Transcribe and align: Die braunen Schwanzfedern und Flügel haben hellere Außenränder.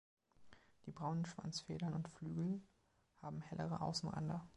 Die 0.87 0.91
braunen 0.91 1.25
Schwanzfedern 1.25 1.93
und 1.93 2.09
Flügel 2.09 2.59
haben 3.21 3.39
hellere 3.41 3.81
Außenränder. 3.81 4.47